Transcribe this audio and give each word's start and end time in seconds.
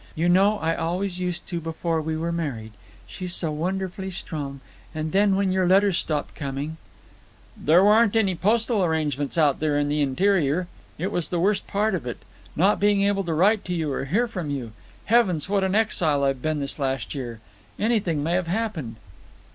You 0.15 0.29
know 0.29 0.57
I 0.57 0.73
always 0.73 1.19
used 1.19 1.45
to 1.49 1.61
before 1.61 2.01
we 2.01 2.17
were 2.17 2.31
married. 2.31 2.71
She's 3.05 3.35
so 3.35 3.51
wonderfully 3.51 4.09
strong. 4.09 4.59
And 4.95 5.11
then 5.11 5.35
when 5.35 5.51
your 5.51 5.67
letters 5.67 5.99
stopped 5.99 6.33
coming——" 6.33 6.77
"There 7.55 7.87
aren't 7.87 8.15
any 8.15 8.33
postal 8.33 8.83
arrangements 8.83 9.37
out 9.37 9.59
there 9.59 9.77
in 9.77 9.89
the 9.89 10.01
interior. 10.01 10.65
It 10.97 11.11
was 11.11 11.29
the 11.29 11.39
worst 11.39 11.67
part 11.67 11.93
of 11.93 12.07
it—not 12.07 12.79
being 12.79 13.03
able 13.03 13.23
to 13.25 13.33
write 13.35 13.63
to 13.65 13.75
you 13.75 13.91
or 13.93 14.05
hear 14.05 14.27
from 14.27 14.49
you. 14.49 14.71
Heavens, 15.05 15.47
what 15.47 15.63
an 15.63 15.75
exile 15.75 16.23
I've 16.23 16.41
been 16.41 16.61
this 16.61 16.79
last 16.79 17.13
year! 17.13 17.39
Anything 17.77 18.23
may 18.23 18.33
have 18.33 18.47
happened!" 18.47 18.95